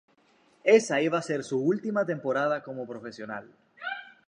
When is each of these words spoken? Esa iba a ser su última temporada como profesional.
Esa 0.77 0.99
iba 0.99 1.19
a 1.19 1.21
ser 1.21 1.43
su 1.43 1.61
última 1.61 2.03
temporada 2.07 2.63
como 2.63 2.87
profesional. 2.87 3.53